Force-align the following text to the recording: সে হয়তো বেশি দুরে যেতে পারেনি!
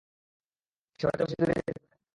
সে 0.99 1.07
হয়তো 1.07 1.23
বেশি 1.23 1.35
দুরে 1.39 1.53
যেতে 1.57 1.71
পারেনি! 1.71 1.89